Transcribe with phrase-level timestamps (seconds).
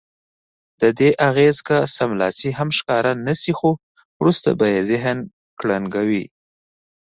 [0.81, 3.69] ددې اغېز که سملاسي هم ښکاره نه شي خو
[4.21, 5.17] وروسته به یې ذهن
[5.59, 6.23] کړنګوي.